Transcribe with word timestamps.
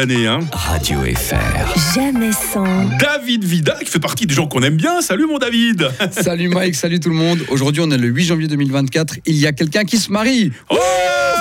année. 0.00 0.26
Hein. 0.26 0.40
Radio 0.52 0.98
FR. 1.02 1.94
Jamais 1.94 2.32
sans. 2.32 2.64
David 2.98 3.44
Vida, 3.44 3.76
qui 3.84 3.90
fait 3.90 4.00
partie 4.00 4.26
des 4.26 4.34
gens 4.34 4.46
qu'on 4.46 4.62
aime 4.62 4.76
bien. 4.76 5.02
Salut 5.02 5.26
mon 5.26 5.36
David. 5.38 5.90
Salut 6.10 6.48
Mike, 6.48 6.74
salut 6.74 7.00
tout 7.00 7.10
le 7.10 7.14
monde. 7.16 7.40
Aujourd'hui, 7.50 7.82
on 7.84 7.90
est 7.90 7.98
le 7.98 8.08
8 8.08 8.24
janvier 8.24 8.48
2024. 8.48 9.16
Il 9.26 9.36
y 9.36 9.46
a 9.46 9.52
quelqu'un 9.52 9.84
qui 9.84 9.98
se 9.98 10.10
marie. 10.10 10.52
Oh, 10.70 10.76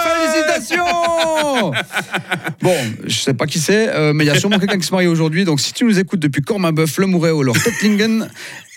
félicitations 0.03 1.71
Bon, 2.61 2.75
je 3.05 3.15
sais 3.15 3.33
pas 3.33 3.45
qui 3.45 3.59
c'est, 3.59 3.89
euh, 3.89 4.11
mais 4.13 4.25
il 4.25 4.27
y 4.27 4.31
a 4.31 4.39
sûrement 4.39 4.59
quelqu'un 4.59 4.77
qui 4.77 4.85
se 4.85 4.91
marie 4.93 5.07
aujourd'hui. 5.07 5.45
Donc, 5.45 5.61
si 5.61 5.71
tu 5.71 5.85
nous 5.85 5.97
écoutes 5.97 6.19
depuis 6.19 6.41
Cormabeuf, 6.41 6.97
Le 6.97 7.05
Mouret 7.07 7.31
ou 7.31 7.41
alors 7.41 7.55
Tettlingen, 7.55 8.27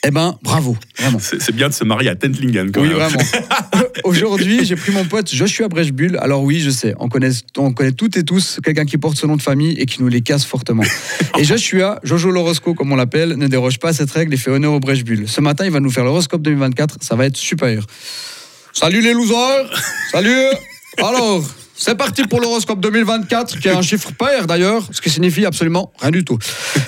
eh 0.05 0.11
ben, 0.11 0.37
bravo, 0.43 0.77
vraiment. 0.99 1.19
C'est 1.21 1.43
c'est 1.43 1.55
bien 1.55 1.69
de 1.69 1.75
se 1.75 1.85
marier 1.85 2.11
à 2.11 2.15
Tentlingen 2.15 2.71
quand 2.71 2.83
Oui, 2.83 2.89
même. 2.89 2.99
vraiment. 2.99 3.19
Aujourd'hui, 4.05 4.65
j'ai 4.65 4.77
pris 4.77 4.93
mon 4.93 5.05
pote 5.05 5.33
Joshua 5.33 5.69
Brechbull. 5.69 6.17
Alors 6.19 6.43
oui, 6.43 6.61
je 6.61 6.71
sais, 6.71 6.95
on 6.99 7.09
connaît, 7.09 7.31
on 7.57 7.73
connaît 7.73 7.93
toutes 7.93 8.17
et 8.17 8.25
tous 8.25 8.61
quelqu'un 8.63 8.85
qui 8.85 8.99
porte 8.99 9.17
ce 9.17 9.27
nom 9.27 9.37
de 9.37 9.43
famille 9.43 9.75
et 9.79 9.87
qui 9.87 10.03
nous 10.03 10.09
les 10.09 10.21
casse 10.21 10.45
fortement. 10.45 10.85
Et 11.39 11.45
Joshua, 11.45 11.99
Jojo 12.03 12.31
l'horoscope 12.31 12.77
comme 12.77 12.93
on 12.93 12.97
l'appelle, 12.97 13.37
ne 13.37 13.47
déroge 13.47 13.79
pas 13.79 13.89
à 13.89 13.93
cette 13.93 14.11
règle 14.11 14.35
et 14.35 14.37
fait 14.37 14.51
honneur 14.51 14.73
au 14.73 14.81
Brechbull. 14.81 15.29
Ce 15.29 15.41
matin, 15.41 15.65
il 15.65 15.71
va 15.71 15.81
nous 15.81 15.91
faire 15.91 16.05
l'horoscope 16.05 16.43
2024. 16.43 16.99
Ça 17.01 17.17
va 17.17 17.27
être 17.27 17.37
super. 17.37 17.87
Salut 18.73 19.01
les 19.01 19.13
losers 19.13 19.71
Salut 20.11 20.47
Alors, 20.99 21.43
c'est 21.85 21.97
parti 21.97 22.23
pour 22.23 22.41
l'horoscope 22.41 22.79
2024, 22.79 23.59
qui 23.59 23.67
est 23.67 23.73
un 23.73 23.83
chiffre 23.83 24.13
pair 24.13 24.47
d'ailleurs, 24.47 24.85
ce 24.93 25.01
qui 25.01 25.11
signifie 25.11 25.45
absolument 25.45 25.93
rien 25.99 26.13
du 26.13 26.25
tout. 26.25 26.39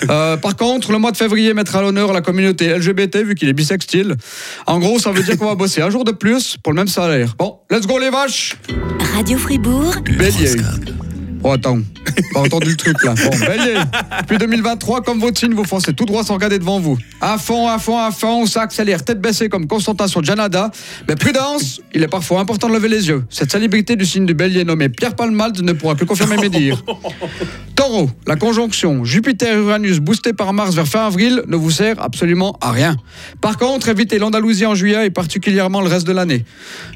Euh, 0.09 0.37
par 0.37 0.55
contre, 0.55 0.91
le 0.91 0.99
mois 0.99 1.11
de 1.11 1.17
février 1.17 1.53
mettra 1.53 1.79
à 1.79 1.81
l'honneur 1.81 2.13
la 2.13 2.21
communauté 2.21 2.73
LGBT, 2.77 3.17
vu 3.17 3.35
qu'il 3.35 3.49
est 3.49 3.53
bisextile. 3.53 4.15
En 4.67 4.79
gros, 4.79 4.99
ça 4.99 5.11
veut 5.11 5.23
dire 5.23 5.37
qu'on 5.37 5.47
va 5.47 5.55
bosser 5.55 5.81
un 5.81 5.89
jour 5.89 6.05
de 6.05 6.11
plus 6.11 6.55
pour 6.63 6.71
le 6.71 6.77
même 6.77 6.87
salaire. 6.87 7.35
Bon, 7.37 7.57
let's 7.69 7.87
go 7.87 7.99
les 7.99 8.09
vaches 8.09 8.55
Radio 9.15 9.37
Fribourg. 9.37 9.95
Bélier. 10.17 10.55
Oh 11.47 11.51
attends, 11.51 11.77
pas 12.33 12.39
entendu 12.39 12.71
le 12.71 12.75
truc 12.75 13.03
là. 13.03 13.13
Bon, 13.13 13.29
bélier. 13.37 13.75
Depuis 14.21 14.39
2023, 14.39 15.03
comme 15.03 15.19
votre 15.19 15.39
signe, 15.39 15.53
vous 15.53 15.63
foncez 15.63 15.93
tout 15.93 16.05
droit 16.05 16.23
sans 16.23 16.33
regarder 16.33 16.57
devant 16.57 16.79
vous. 16.79 16.97
À 17.21 17.37
fond, 17.37 17.67
à 17.67 17.77
fond, 17.77 17.99
à 17.99 18.09
fond, 18.09 18.47
ça 18.47 18.63
accélère, 18.63 19.05
tête 19.05 19.21
baissée 19.21 19.47
comme 19.47 19.67
Constantin 19.67 20.07
sur 20.07 20.23
Janada. 20.23 20.71
Mais 21.07 21.15
prudence, 21.15 21.81
il 21.93 22.01
est 22.01 22.07
parfois 22.07 22.39
important 22.39 22.67
de 22.67 22.73
lever 22.73 22.87
les 22.87 23.09
yeux. 23.09 23.25
Cette 23.29 23.51
célébrité 23.51 23.95
du 23.95 24.07
signe 24.07 24.25
du 24.25 24.33
bélier 24.33 24.63
nommé 24.63 24.89
Pierre 24.89 25.15
Palmade 25.15 25.61
ne 25.61 25.73
pourra 25.73 25.93
que 25.93 26.03
confirmer 26.03 26.37
mes 26.37 26.49
dires. 26.49 26.83
Taureau, 27.75 28.09
la 28.25 28.37
conjonction 28.37 29.05
Jupiter-Uranus 29.05 29.99
boostée 29.99 30.33
par 30.33 30.51
Mars 30.51 30.73
vers 30.73 30.87
fin 30.87 31.05
avril 31.05 31.43
ne 31.47 31.55
vous 31.55 31.69
sert 31.69 32.01
absolument 32.01 32.57
à 32.59 32.71
rien. 32.71 32.95
Par 33.39 33.59
contre, 33.59 33.89
évitez 33.89 34.17
l'Andalousie 34.17 34.65
en 34.65 34.73
juillet 34.73 35.05
et 35.05 35.11
particulièrement 35.11 35.81
le 35.81 35.89
reste 35.89 36.07
de 36.07 36.13
l'année. 36.13 36.43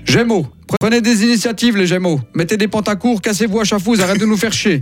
Gémeaux, 0.05 0.47
prenez 0.79 1.01
des 1.01 1.23
initiatives 1.23 1.77
les 1.77 1.87
Gémeaux. 1.87 2.19
Mettez 2.33 2.57
des 2.57 2.67
pantacours, 2.67 3.21
cassez-vous 3.21 3.59
à 3.59 3.63
chafouz, 3.63 4.01
arrêtez 4.01 4.19
de 4.19 4.25
nous 4.25 4.37
faire 4.37 4.53
chier. 4.53 4.79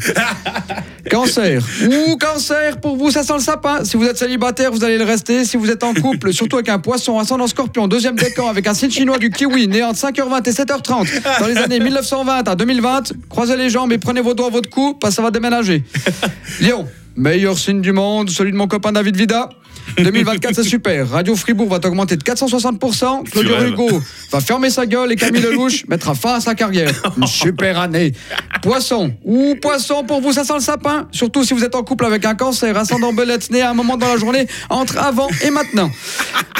Cancer. 1.09 1.61
Ouh, 1.83 2.17
cancer, 2.17 2.81
pour 2.81 2.97
vous, 2.97 3.11
ça 3.11 3.23
sent 3.23 3.33
le 3.35 3.39
sapin. 3.39 3.85
Si 3.85 3.95
vous 3.95 4.03
êtes 4.05 4.17
célibataire, 4.17 4.71
vous 4.71 4.83
allez 4.83 4.97
le 4.97 5.05
rester. 5.05 5.45
Si 5.45 5.55
vous 5.55 5.71
êtes 5.71 5.83
en 5.83 5.93
couple, 5.93 6.33
surtout 6.33 6.57
avec 6.57 6.67
un 6.67 6.79
poisson 6.79 7.17
ascendant 7.17 7.47
scorpion, 7.47 7.87
deuxième 7.87 8.15
décan, 8.15 8.49
avec 8.49 8.67
un 8.67 8.73
signe 8.73 8.91
chinois 8.91 9.17
du 9.17 9.29
kiwi, 9.29 9.69
né 9.69 9.83
entre 9.83 9.99
5h20 9.99 10.49
et 10.49 10.51
7h30, 10.51 11.39
dans 11.39 11.47
les 11.47 11.57
années 11.57 11.79
1920 11.79 12.49
à 12.49 12.55
2020, 12.55 13.13
croisez 13.29 13.55
les 13.55 13.69
jambes 13.69 13.93
et 13.93 13.97
prenez 13.97 14.19
vos 14.19 14.33
doigts 14.33 14.47
à 14.47 14.49
votre 14.49 14.69
cou, 14.69 14.95
parce 14.99 15.13
que 15.13 15.15
ça 15.15 15.21
va 15.21 15.31
déménager. 15.31 15.83
Lion. 16.61 16.85
Meilleur 17.15 17.57
signe 17.57 17.81
du 17.81 17.93
monde, 17.93 18.29
celui 18.29 18.51
de 18.51 18.57
mon 18.57 18.67
copain 18.67 18.91
David 18.91 19.15
Vida. 19.15 19.49
2024, 19.97 20.55
c'est 20.55 20.63
super. 20.63 21.09
Radio 21.09 21.35
Fribourg 21.35 21.69
va 21.69 21.77
augmenter 21.77 22.15
de 22.17 22.23
460%. 22.23 23.29
Claudio. 23.29 23.55
Hugo 23.65 24.01
va 24.31 24.39
fermer 24.39 24.69
sa 24.69 24.85
gueule 24.85 25.11
et 25.11 25.15
Camille 25.15 25.41
Lelouch 25.51 25.85
mettra 25.87 26.13
fin 26.15 26.35
à 26.35 26.39
sa 26.39 26.55
carrière. 26.55 26.91
Une 27.17 27.27
super 27.27 27.79
année. 27.79 28.13
Poisson. 28.61 29.13
Ouh, 29.23 29.55
poisson, 29.61 30.03
pour 30.03 30.21
vous, 30.21 30.33
ça 30.33 30.43
sent 30.43 30.53
le 30.55 30.59
sapin. 30.59 31.07
Surtout 31.11 31.43
si 31.43 31.53
vous 31.53 31.63
êtes 31.63 31.75
en 31.75 31.83
couple 31.83 32.05
avec 32.05 32.25
un 32.25 32.35
cancer, 32.35 32.77
ascendant 32.77 33.13
belette, 33.13 33.49
né 33.51 33.61
à 33.61 33.71
un 33.71 33.73
moment 33.73 33.97
dans 33.97 34.07
la 34.07 34.17
journée, 34.17 34.47
entre 34.69 34.97
avant 34.97 35.29
et 35.43 35.49
maintenant. 35.49 35.91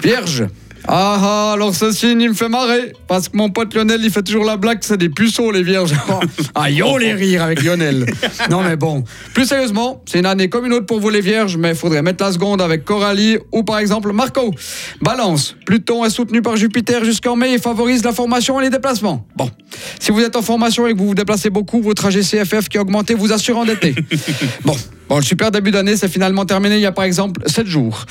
Vierge. 0.03 0.45
Ah 0.89 1.19
ah, 1.21 1.52
alors 1.53 1.75
ce 1.75 1.91
signe, 1.91 2.21
il 2.21 2.30
me 2.30 2.33
fait 2.33 2.47
marrer. 2.47 2.94
Parce 3.07 3.28
que 3.28 3.35
mon 3.35 3.50
pote 3.50 3.73
Lionel, 3.73 4.00
il 4.03 4.09
fait 4.09 4.23
toujours 4.23 4.45
la 4.45 4.56
blague, 4.56 4.79
c'est 4.81 4.97
des 4.97 5.09
puceaux, 5.09 5.51
les 5.51 5.62
vierges. 5.62 5.94
ah, 6.56 6.69
yo, 6.69 6.97
les 6.97 7.13
rires 7.13 7.44
avec 7.44 7.62
Lionel. 7.62 8.06
Non, 8.50 8.63
mais 8.63 8.78
bon. 8.78 9.03
Plus 9.34 9.45
sérieusement, 9.45 10.01
c'est 10.06 10.19
une 10.19 10.25
année 10.25 10.47
comme 10.47 10.66
une 10.66 10.73
autre 10.73 10.85
pour 10.85 11.01
vous, 11.01 11.09
les 11.09 11.19
vierges, 11.19 11.57
mais 11.57 11.72
il 11.72 11.75
faudrait 11.75 12.01
mettre 12.01 12.23
la 12.23 12.31
seconde 12.31 12.62
avec 12.62 12.85
Coralie 12.85 13.38
ou 13.51 13.63
par 13.63 13.79
exemple 13.79 14.13
Marco. 14.13 14.53
Balance. 15.01 15.57
Pluton 15.66 16.06
est 16.06 16.09
soutenu 16.09 16.41
par 16.41 16.56
Jupiter 16.56 17.03
jusqu'en 17.03 17.35
mai 17.35 17.53
et 17.53 17.59
favorise 17.59 18.03
la 18.06 18.13
formation 18.13 18.59
et 18.62 18.63
les 18.63 18.69
déplacements. 18.69 19.28
Bon. 19.35 19.51
Si 20.00 20.12
vous 20.12 20.22
êtes 20.22 20.38
en 20.38 20.41
formation 20.41 20.88
et 20.88 20.94
que 20.94 20.97
vous 20.97 21.07
vous 21.07 21.16
déplacez 21.16 21.50
beaucoup, 21.50 21.81
votre 21.81 22.01
trajet 22.01 22.22
CFF 22.22 22.69
qui 22.69 22.78
a 22.78 22.81
augmenté 22.81 23.13
vous 23.13 23.33
assure 23.33 23.57
endetté. 23.57 23.94
bon. 24.63 24.75
Bon, 25.09 25.17
le 25.17 25.23
super 25.23 25.51
début 25.51 25.72
d'année, 25.72 25.95
c'est 25.95 26.09
finalement 26.09 26.45
terminé 26.45 26.75
il 26.75 26.81
y 26.81 26.85
a 26.85 26.91
par 26.91 27.06
exemple 27.06 27.41
7 27.45 27.67
jours. 27.67 28.06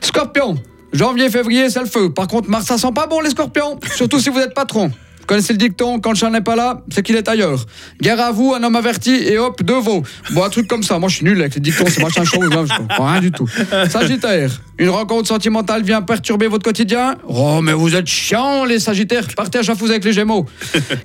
Scorpion. 0.00 0.56
Janvier, 0.92 1.30
février, 1.30 1.70
c'est 1.70 1.80
le 1.80 1.86
feu. 1.86 2.12
Par 2.12 2.26
contre, 2.26 2.50
mars, 2.50 2.66
ça 2.66 2.78
sent 2.78 2.92
pas 2.94 3.06
bon, 3.06 3.20
les 3.20 3.30
scorpions. 3.30 3.78
Surtout 3.94 4.20
si 4.20 4.28
vous 4.28 4.40
êtes 4.40 4.54
patron. 4.54 4.90
Vous 5.20 5.26
connaissez 5.26 5.52
le 5.52 5.58
dicton, 5.58 6.00
quand 6.00 6.10
le 6.10 6.16
chat 6.16 6.30
n'est 6.30 6.40
pas 6.40 6.56
là, 6.56 6.82
c'est 6.92 7.02
qu'il 7.02 7.14
est 7.14 7.28
ailleurs. 7.28 7.64
Guerre 8.00 8.20
à 8.20 8.32
vous, 8.32 8.54
un 8.54 8.62
homme 8.64 8.74
averti, 8.74 9.12
et 9.12 9.38
hop, 9.38 9.62
deux 9.62 9.78
veaux. 9.78 10.02
Bon, 10.32 10.42
un 10.42 10.50
truc 10.50 10.66
comme 10.66 10.82
ça. 10.82 10.98
Moi, 10.98 11.08
je 11.08 11.16
suis 11.16 11.24
nul 11.24 11.40
avec 11.40 11.54
les 11.54 11.60
dictons, 11.60 11.84
c'est 11.88 12.02
machin 12.02 12.24
chose, 12.24 12.50
hein, 12.52 12.64
je 12.66 13.02
rien 13.02 13.20
du 13.20 13.30
tout. 13.30 13.48
Sagittaire, 13.88 14.50
une 14.78 14.90
rencontre 14.90 15.28
sentimentale 15.28 15.84
vient 15.84 16.02
perturber 16.02 16.48
votre 16.48 16.64
quotidien. 16.64 17.14
Oh, 17.28 17.60
mais 17.62 17.72
vous 17.72 17.94
êtes 17.94 18.08
chiants, 18.08 18.64
les 18.64 18.80
Sagittaires. 18.80 19.28
Partez 19.36 19.60
à 19.60 19.62
chafouz 19.62 19.90
avec 19.90 20.04
les 20.04 20.12
Gémeaux. 20.12 20.44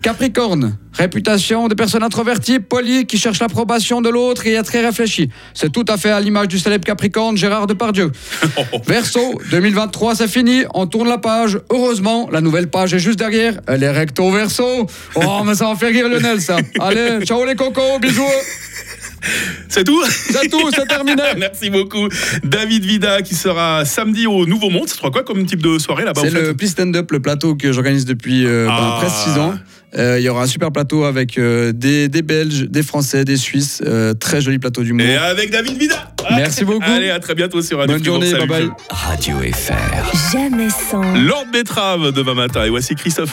Capricorne, 0.01 0.75
réputation 0.97 1.67
de 1.67 1.75
personne 1.75 2.03
introvertie, 2.03 2.59
polie, 2.59 3.05
qui 3.05 3.17
cherche 3.17 3.39
l'approbation 3.39 4.01
de 4.01 4.09
l'autre 4.09 4.45
et 4.47 4.53
est 4.53 4.63
très 4.63 4.85
réfléchie. 4.85 5.29
C'est 5.53 5.71
tout 5.71 5.85
à 5.87 5.97
fait 5.97 6.09
à 6.09 6.19
l'image 6.19 6.47
du 6.47 6.59
célèbre 6.59 6.85
Capricorne 6.85 7.37
Gérard 7.37 7.67
Depardieu. 7.67 8.11
Verseau, 8.87 9.39
2023, 9.51 10.15
c'est 10.15 10.27
fini. 10.27 10.63
On 10.73 10.87
tourne 10.87 11.07
la 11.07 11.17
page. 11.17 11.59
Heureusement, 11.69 12.29
la 12.31 12.41
nouvelle 12.41 12.69
page 12.69 12.93
est 12.93 12.99
juste 12.99 13.19
derrière. 13.19 13.59
Elle 13.67 13.83
est 13.83 13.91
recto 13.91 14.31
verso. 14.31 14.87
Oh, 15.15 15.41
mais 15.45 15.55
ça 15.55 15.67
va 15.67 15.75
faire 15.75 15.89
rire 15.89 16.09
Lionel, 16.09 16.41
ça. 16.41 16.57
Allez, 16.79 17.25
ciao 17.25 17.45
les 17.45 17.55
cocos, 17.55 17.99
bisous. 17.99 18.23
C'est 19.69 19.83
tout? 19.83 20.03
C'est 20.05 20.49
tout, 20.49 20.69
c'est 20.73 20.87
terminé. 20.87 21.21
Merci 21.37 21.69
beaucoup. 21.69 22.07
David 22.43 22.85
Vida 22.85 23.21
qui 23.21 23.35
sera 23.35 23.85
samedi 23.85 24.27
au 24.27 24.45
Nouveau 24.45 24.69
Monde. 24.69 24.87
Sera 24.87 25.09
quoi 25.11 25.23
comme 25.23 25.45
type 25.45 25.61
de 25.61 25.77
soirée 25.79 26.05
là-bas 26.05 26.21
C'est 26.23 26.29
le 26.31 26.53
Please 26.55 26.69
Stand 26.71 26.95
Up, 26.95 27.11
le 27.11 27.19
plateau 27.19 27.55
que 27.55 27.71
j'organise 27.71 28.05
depuis 28.05 28.45
euh, 28.45 28.65
ben, 28.67 28.73
Ah. 28.77 28.97
presque 28.99 29.29
6 29.33 29.39
ans. 29.39 29.53
Euh, 29.97 30.19
Il 30.19 30.23
y 30.23 30.29
aura 30.29 30.43
un 30.43 30.47
super 30.47 30.71
plateau 30.71 31.05
avec 31.05 31.37
euh, 31.37 31.71
des, 31.73 32.07
des 32.09 32.21
Belges, 32.21 32.63
des 32.69 32.83
Français, 32.83 33.23
des 33.25 33.37
Suisses. 33.37 33.81
Euh, 33.85 34.13
très 34.13 34.41
joli 34.41 34.59
plateau 34.59 34.83
d'humour. 34.83 35.05
Et 35.05 35.15
avec 35.15 35.49
David 35.51 35.77
Vida. 35.77 36.13
Merci 36.29 36.65
beaucoup. 36.65 36.83
Allez, 36.83 37.09
à 37.09 37.19
très 37.19 37.35
bientôt 37.35 37.61
sur 37.61 37.77
Radio 37.77 37.95
Bonne 37.95 38.03
journée, 38.05 38.31
bye 38.33 38.47
bye. 38.47 38.69
Radio 38.89 39.37
FR. 39.39 40.33
Jamais 40.33 40.69
sans. 40.69 41.01
Lord 41.15 41.45
Betrave 41.53 42.11
demain 42.11 42.33
matin. 42.33 42.65
Et 42.65 42.69
voici 42.69 42.95
Christophe. 42.95 43.25